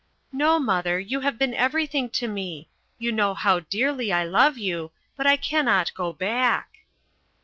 [0.31, 2.67] "No, mother, you have been everything to me.
[2.97, 4.89] You know how dearly I love you.
[5.15, 6.87] But I cannot go back."